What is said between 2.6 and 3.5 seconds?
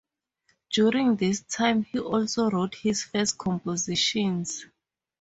his first